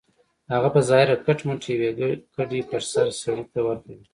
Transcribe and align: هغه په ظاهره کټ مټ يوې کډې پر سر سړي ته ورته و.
هغه 0.53 0.69
په 0.75 0.81
ظاهره 0.89 1.15
کټ 1.25 1.39
مټ 1.47 1.61
يوې 1.73 1.89
کډې 2.35 2.59
پر 2.69 2.81
سر 2.91 3.07
سړي 3.21 3.43
ته 3.51 3.59
ورته 3.67 3.89
و. 3.95 3.97